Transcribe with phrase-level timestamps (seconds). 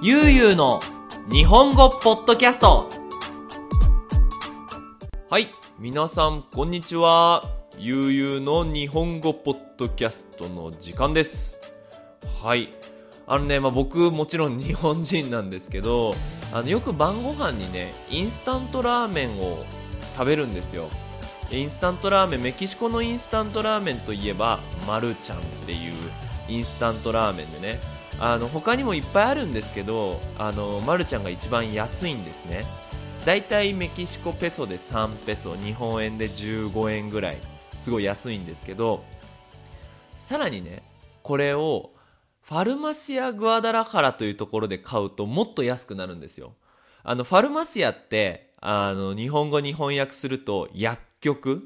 [0.00, 0.78] ゆうゆうの
[1.28, 2.88] 日本語ポッドキャスト。
[5.28, 5.50] はい。
[5.80, 7.42] 皆さんこんにちは。
[7.76, 11.58] ゆうゆうの日本語ポッドキャストの時間です。
[12.40, 12.70] はい。
[13.26, 16.14] あのね、まあ、僕もちろん日本人なんですけど
[16.52, 19.64] あのよく晩ご飯にねインスタントラーメンを
[20.14, 20.90] 食べるんですよ。
[21.50, 25.92] インスタントラーメンメキシコのインスタントラーメンといえばマルちゃんっていう
[26.46, 32.64] インスタントラーメンでねあの他にもいっぱいあるんですけどあのマルちゃんが一番安いんですね。
[33.24, 37.38] だいたいメキシコペソで3ペソ日本円で15円ぐらい
[37.76, 39.04] すごい安いんですけど
[40.16, 40.82] さらにね
[41.22, 41.90] これを
[42.42, 46.54] ファルマシア・グアダラハラというところで買うともっと安くなるんですよ。
[47.02, 51.62] あのファルマシアってあの日本語に翻訳すると薬局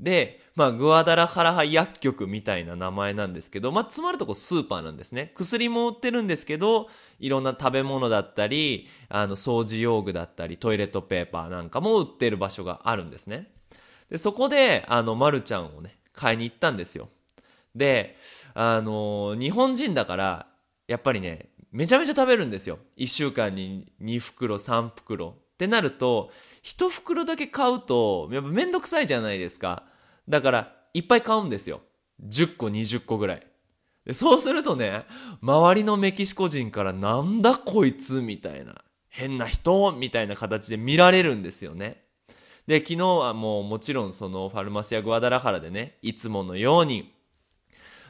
[0.00, 5.32] で、まあ、グアダラハラハ薬局みたいな名前なんですけど、まあ、つまるとこスーパーなんですね。
[5.36, 13.52] 薬も売ってるんですけど、いろんな食べ物だったり、あの、掃除用具だったり、トイレットペーパーなんかも売ってる場所があるんですね。
[14.08, 17.08] で、そこで、あの、まるちゃんをね、買いに行ったんですよ。
[17.74, 18.16] で、
[18.54, 20.46] あの、日本人だから、
[20.88, 22.78] やっぱりね、めちゃめちゃ食べるんですよ。
[22.96, 25.36] 1週間に2袋、3袋。
[25.54, 26.30] ってなると、
[26.62, 29.84] 1袋だけ買うと、やっぱめんどくさいじゃないですか。
[30.30, 31.82] だから、いっぱい買うんですよ。
[32.24, 33.46] 10個、20個ぐらい。
[34.06, 35.04] でそうするとね、
[35.42, 38.76] 周りのメキシコ人からなんだこいつみたいな、
[39.08, 42.04] 変な人みたいな形で見られるんですよね。
[42.66, 47.12] で、昨日はもうもちろんそのファルマシア・グアダラハラでね、いつものように、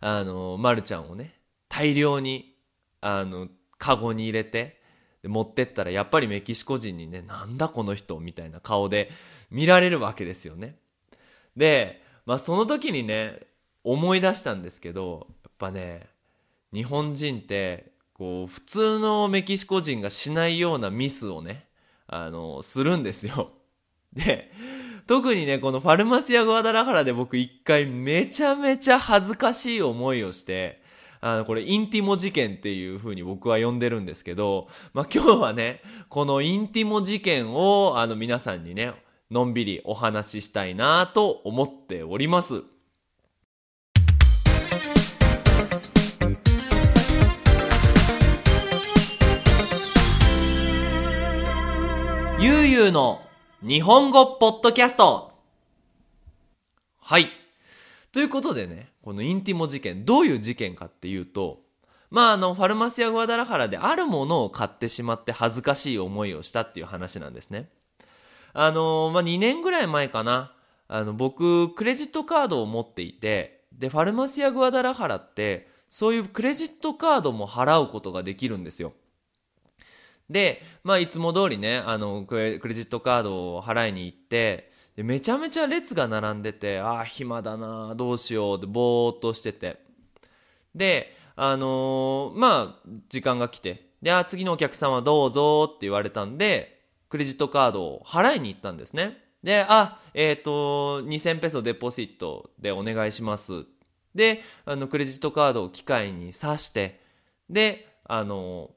[0.00, 1.34] あの、マルちゃんをね、
[1.68, 2.56] 大量に、
[3.00, 4.78] あの、カゴに入れて、
[5.22, 9.10] 持ってったらやっぱりメキシコ人にね、なんだこの人みたいな顔で
[9.50, 10.76] 見られるわけですよね。
[11.56, 13.40] で、まあその時にね、
[13.82, 16.08] 思い出したんですけど、やっぱね、
[16.74, 21.64] 日本人って、こう、普通のメキシコ人がしないようなミスをね、
[22.06, 23.52] あの、するんですよ。
[24.12, 24.52] で、
[25.06, 30.82] 特にね、このファルマシア・グアダラハラで僕一回めちゃめちゃ恥ずかしい思いをして、
[31.22, 38.92] あの、これ、インティモ事件っていう風に僕は呼んでるんですけど、まあ、今日はね、このインティモ事件を、あの、皆さんにね、
[39.30, 42.62] のんびりお話ししたいなと思っております。
[52.40, 53.20] ゆうゆうの
[53.60, 55.32] 日本語ポッドキャスト。
[56.98, 57.28] はい。
[58.12, 61.60] ということでね、このインティモ事件、どういう事件かっていうと、
[62.10, 67.68] まあ、あの、ファルマシア・グアダラハラであるものを買ってしまって恥ずかしい思いをしたっていう話なんですね。
[68.52, 70.54] あのまあ、2年ぐらい前かな。
[70.88, 78.92] あの、僕、クレジットカードを持っていて、で、ファルマシア・グアダラハラって、そういうクレジットカードも払うことができるんですよ。
[80.30, 89.78] で、まあ、いつも通りね、あの、クレジットカードを払いに行って、でめちゃめちゃ列が並んでて、ああ、暇だな、どうしよう、で、ぼーっとしてて。
[90.74, 96.77] で、あのー、まあ、時間が来て、で、あ、次のお客さんはどうぞって言われたんで、
[97.08, 99.18] クレジットカードを払いに行ったんですね。
[99.42, 103.64] で、あ、えっ、ー、と、2000ペソデポジットでお願いします。
[104.14, 107.00] で、あの、クレジットカードを機械に挿して、
[107.48, 108.70] で、あの、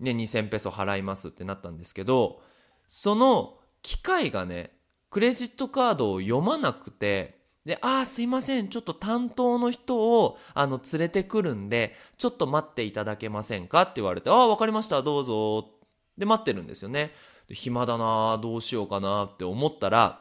[0.00, 2.42] ね、2000ペソ払いますってなったんですけど、
[2.86, 4.72] その機械がね、
[5.10, 8.68] クレジットカードを読まなくて、で、ああ、すいません。
[8.68, 13.82] ちょっと担当の人を、あの、連れてくるんで、ちょっと待っていただけませんか？
[13.82, 15.02] って言われて、ああ、わかりました。
[15.02, 15.68] どうぞ。
[16.16, 17.12] で、待ってるんですよね。
[17.50, 20.20] 暇だなどうしようかなって思ったら、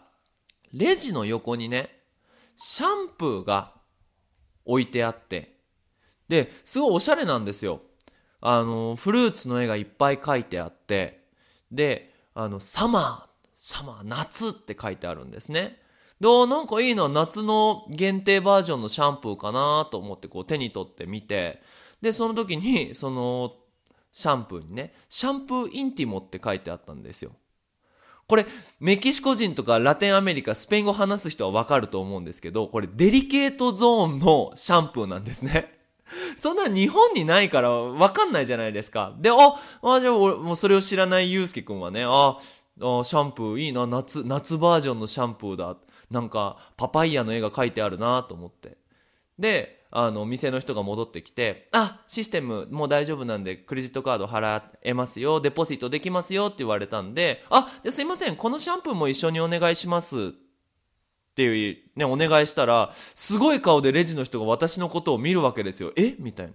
[0.73, 1.89] レジの横にね、
[2.55, 3.73] シャンプーが
[4.65, 5.57] 置いてあって、
[6.27, 7.81] で、すごいおしゃれなんですよ。
[8.41, 11.25] あの、フルーツの絵がいっぱい描いてあって、
[11.71, 15.79] で、あの、サマー、サマー、夏って書いてあるんですね。
[16.19, 21.61] で、なんかいいな、夏の限定バージョンのシャンプーかなと思ってこう手に取ってみて、
[22.01, 23.53] で、その時に、その
[24.12, 27.31] シャンプーにね、シャンプーインティモって書いてあったんですよ。
[28.27, 28.45] これ、
[28.80, 35.77] メキシコ人とかラテンアメリカ、スペイン語話す人はわかると思うんですけど、これデリケートゾーンのシャンプーなんですね。
[36.36, 39.15] そんな日本にないからわかんないじゃないですか。
[39.19, 39.36] で、あ、
[39.81, 42.39] あじゃあ俺、もうそれを知らないユうスケくんはね、あ、あ
[43.04, 45.77] シャンプーいいな、夏、夏バージョンのシャンプーだ。
[46.12, 48.77] なんか、パパイヤの絵が描いてあるなと思って。
[49.38, 60.18] で、あの、店の人が戻ってきて、あ、システムもう大丈夫なんで、クレジットカード払えますよ、デポジットできますよって言われたんで、あ、すいません、このシャンプーも一緒にお願いします。
[60.28, 60.31] っ
[61.38, 65.94] ていう、ね、お願いしたら、すごい顔でレジの人が私のことを見るわけですよ。
[65.95, 66.16] え？
[66.18, 66.54] みたいな。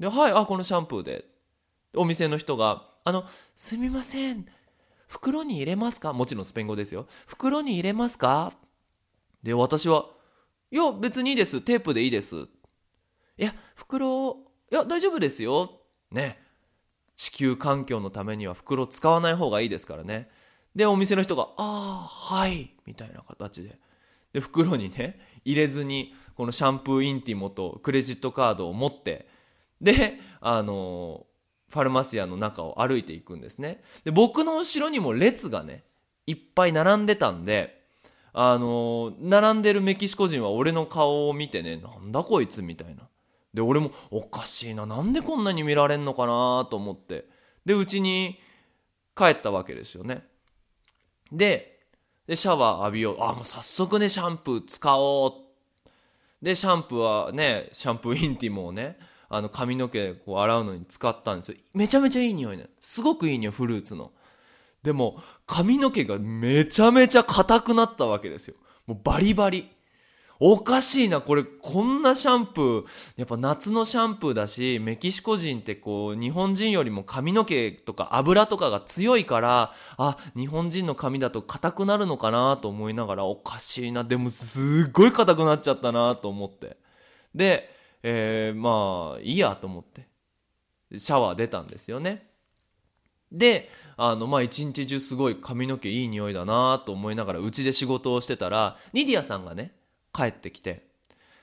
[0.00, 1.24] で、はい、あ、このシャンプーで。
[1.94, 3.24] お店の人が、あの、
[3.54, 4.46] すみません。
[5.06, 6.12] 袋に入れますか？
[6.12, 7.06] もちろんスペイン語ですよ。
[7.26, 8.52] 袋に入れますか？
[9.42, 10.06] で、私は、
[10.72, 11.60] いや、別にいいです。
[11.60, 12.34] テープでいいです。
[12.34, 12.46] い
[13.36, 14.38] や、袋、
[14.70, 15.82] いや、大丈夫ですよ。
[16.10, 16.40] ね。
[17.14, 20.30] 地球環境のためには袋使わない方がいいですからね。
[20.74, 23.78] で、お店の人が、ああ、はい、みたいな形で。
[24.32, 29.28] で、袋にね、入れずに、このシャンプーインティモとクレジットカードを持って、
[29.82, 31.26] で、あの
[31.68, 33.82] ファルマシアの中を歩いていくんですね。
[34.04, 35.84] で、僕の後ろにも列がね、
[36.26, 37.81] いっぱい並んでたんで、
[38.34, 43.08] あの並んでるメキシコ人は俺の顔を見てね、なんだこいつみたいな。
[43.52, 47.26] で、俺もおかしいな、なんでこんなに見られんのかなと思って。
[47.64, 48.38] で、うちに
[49.14, 50.26] 帰ったわけですよね。
[51.30, 51.80] で、
[52.26, 53.16] で、シャワー浴びよう。
[53.20, 55.32] あ、もう早速ね、シャンプー使おう。
[56.40, 58.98] で、シャンプーはね、シャンプーインティモをね、
[59.28, 61.58] あの髪の毛こう洗うのに使ったんですよ。
[61.74, 62.68] めちゃめちゃいい匂いね。
[62.80, 64.12] すごくいい匂い、フルーツの。
[64.82, 68.56] でも、髪の毛がめちゃめちゃ硬くなったわけですよ。
[68.86, 69.70] もうバリバリ。
[70.44, 72.84] おかしいな、これ、こんなシャンプー、
[73.14, 86.76] やっぱ夏のシャンプーだし、メキシコ人ってこう、日本人よりも髪の毛とか油とかが強いから、あ、日本人の髪だと硬くなるのかなと思いながら、おかしいな、でもすっごい硬くなっちゃったなと思って。
[87.32, 87.70] で、
[88.02, 90.08] えー、まあ、いいやと思って、
[90.98, 92.31] シャワー出たんですよね。
[93.32, 99.72] で、あの、まあ、一日中すごい髪の毛いい匂いだなと思いながら、うちで仕事をしてたら、ニディアさんがね、
[100.12, 100.86] 帰ってきて、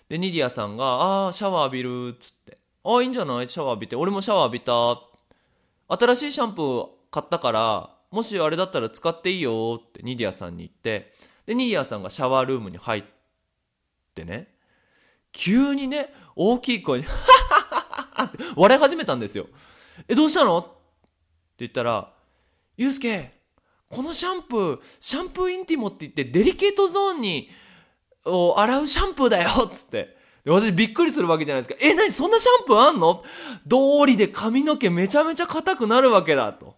[0.08, 3.50] で、ニディアさんが、ああ、シャワー浴びる、っつって、ああ、いいんじゃない？
[3.50, 5.02] シャワー浴びて、俺もシャワー浴びた。
[5.98, 11.14] 新しいシャンプー買ったから、もしあれだったら使っていいよってニディアさんに言って、
[11.46, 13.04] で、ニディアさんがシャワールームに入っ
[14.16, 14.48] てね、
[15.32, 19.48] 急にね、大きい声に、はははって笑い始めたんですよ。
[20.08, 20.76] え、どうしたの？
[21.60, 22.12] 言ったら、
[22.78, 23.32] ゆうすけ、
[23.90, 27.50] このシャンプー、シャンプーインティモって言ってデリケートゾーンに
[28.26, 30.18] を洗うシャンプーだよっ つって。
[30.46, 31.76] で私びっくりするわけじゃないですか。
[31.86, 33.24] え、なにそんなシャンプーあんの？
[33.68, 36.76] 道理で髪の毛めちゃめちゃ硬くなるわけだと。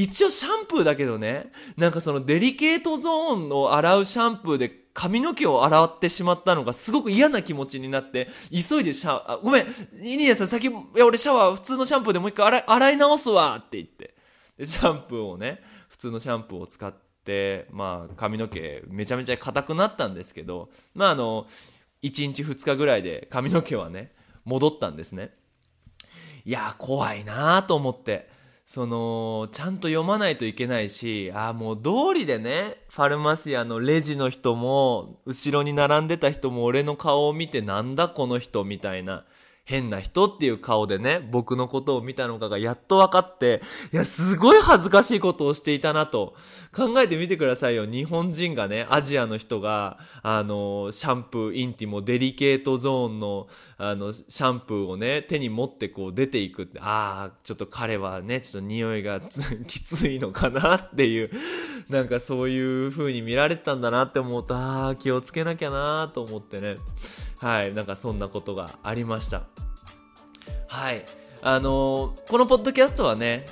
[0.00, 9.66] 一応シャンプーだけどね、なんかそのデリケートゾーンを洗うシャンプーで髪の毛を洗ってしまったのがすごく嫌な気持ちになって、急いでシャワー、ごめん、
[10.00, 14.14] イニエさん先、いや俺シャワー普通のシャンプーでもう一回洗い洗い直すわって言って。
[14.56, 21.48] で、シャンプーをね、普通のシャンプーを使って、まあ髪の毛めちゃめちゃ硬くなったんですけど、まああの、
[22.04, 24.12] 1日2日ぐらいで髪の毛はね、
[24.44, 25.34] 戻ったんですね。
[26.44, 28.37] いや、怖いなと思って。
[28.70, 39.24] その、ちゃんと読まないといけないし、ああ、もう通りでね、ファルマシアのレジの人も、後ろに並んでた人も俺の顔を見てなんだこの人みたいな。
[39.68, 43.60] 変な人っていう顔でね、僕のことを見たのかがやっと分かって、
[43.92, 46.34] いや、すごい恥ずかしいことをしていたなと。
[46.74, 47.84] 考えてみてくださいよ。
[47.84, 59.20] 日本人がね、アジアの人が、あの、シャンプー、インティモ、デリケートゾーンの、あの、シャンプーをね、手に持ってこう出ていくって、ああ、ちょっと彼はね、ちょっと匂いが
[59.68, 61.30] きついのかなっていう、
[61.90, 66.76] なんかそういう風に見られてたんだなって思うと、ああ、気をつけなきゃなと思ってね。
[67.40, 69.42] はい、なんかそんなことがありました。
[70.66, 71.04] はい。
[71.42, 73.46] あのー、このポッドキャストはね、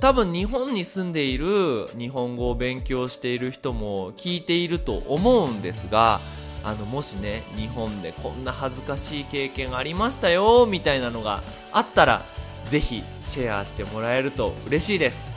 [0.00, 6.20] 多分日本に住んでいる日本語を勉強している人も聞いていると思うんですが、
[6.64, 11.42] あの、もしね、日本でこんな恥ずかしい経験ありましたよ、みたいなのが
[11.72, 12.24] あったら、
[12.66, 15.32] ぜひシェアしてもらえると嬉しいです。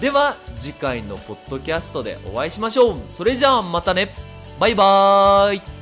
[0.00, 2.98] では、次回のポッドキャストでお会いしましょう。
[3.08, 4.10] それじゃあまたね。
[4.60, 5.77] バイバーイ。